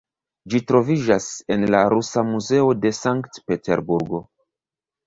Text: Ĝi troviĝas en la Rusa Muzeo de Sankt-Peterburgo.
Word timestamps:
Ĝi 0.53 0.61
troviĝas 0.71 1.27
en 1.57 1.67
la 1.75 1.83
Rusa 1.95 2.25
Muzeo 2.33 2.75
de 2.87 2.95
Sankt-Peterburgo. 3.03 4.27